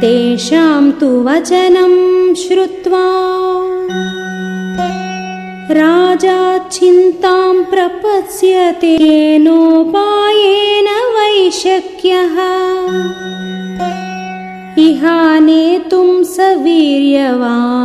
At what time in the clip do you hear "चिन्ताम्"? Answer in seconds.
6.68-7.62